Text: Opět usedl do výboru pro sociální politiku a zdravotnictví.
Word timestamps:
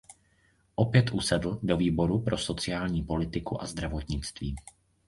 Opět 0.75 1.11
usedl 1.11 1.59
do 1.63 1.77
výboru 1.77 2.21
pro 2.21 2.37
sociální 2.37 3.03
politiku 3.03 3.61
a 3.61 3.65
zdravotnictví. 3.65 4.55